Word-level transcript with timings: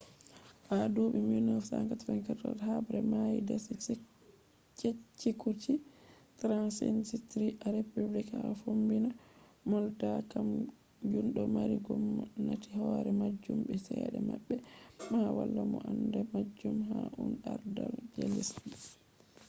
ha 0.69 0.77
duɓi 0.93 1.19
1994 1.21 2.67
habbre 2.67 2.99
mai 3.13 3.33
dasi 3.47 3.73
cecekuce 4.79 5.73
transnsistri 6.39 7.45
a 7.65 7.67
republic 7.77 8.27
ha 8.39 8.43
fombina 8.61 9.09
moldova 9.69 10.19
kam 10.31 10.47
jun 11.11 11.27
do 11.35 11.43
mari 11.55 11.75
gomnati 11.85 12.69
hore 12.79 13.11
majun 13.19 13.59
be 13.67 13.75
cede 13.85 14.19
mabbe 14.29 14.55
amma 15.05 15.29
wala 15.37 15.61
mo 15.71 15.77
anda 15.91 16.19
majun 16.33 16.77
ha 16.89 16.99
un 17.23 17.31
ardal 17.53 17.93
je 18.13 18.23
lesdiji 18.35 18.89